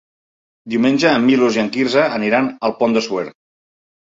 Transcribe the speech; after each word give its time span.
Diumenge 0.73 1.11
en 1.17 1.27
Milos 1.27 1.59
i 1.59 1.63
en 1.65 1.69
Quirze 1.77 2.07
aniran 2.17 2.51
al 2.69 2.77
Pont 2.81 2.99
de 2.99 3.05
Suert. 3.11 3.39